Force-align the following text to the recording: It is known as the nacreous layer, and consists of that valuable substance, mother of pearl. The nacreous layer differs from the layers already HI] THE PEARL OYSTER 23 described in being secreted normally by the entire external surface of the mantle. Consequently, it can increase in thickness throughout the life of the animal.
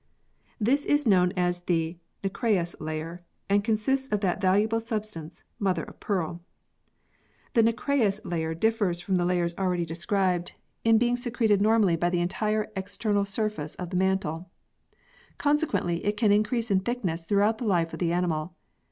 It 0.59 0.87
is 0.87 1.05
known 1.05 1.31
as 1.37 1.61
the 1.61 1.95
nacreous 2.23 2.75
layer, 2.79 3.19
and 3.47 3.63
consists 3.63 4.07
of 4.07 4.21
that 4.21 4.41
valuable 4.41 4.79
substance, 4.79 5.43
mother 5.59 5.83
of 5.83 5.99
pearl. 5.99 6.41
The 7.53 7.61
nacreous 7.61 8.19
layer 8.25 8.55
differs 8.55 8.99
from 8.99 9.17
the 9.17 9.25
layers 9.25 9.53
already 9.59 9.83
HI] 9.83 9.93
THE 9.93 10.05
PEARL 10.07 10.21
OYSTER 10.21 10.53
23 10.55 10.55
described 10.55 10.61
in 10.85 10.97
being 10.97 11.17
secreted 11.17 11.61
normally 11.61 11.95
by 11.97 12.09
the 12.09 12.19
entire 12.21 12.71
external 12.75 13.25
surface 13.25 13.75
of 13.75 13.91
the 13.91 13.95
mantle. 13.97 14.49
Consequently, 15.37 16.03
it 16.03 16.17
can 16.17 16.31
increase 16.31 16.71
in 16.71 16.79
thickness 16.79 17.23
throughout 17.25 17.59
the 17.59 17.65
life 17.65 17.93
of 17.93 17.99
the 17.99 18.11
animal. 18.11 18.55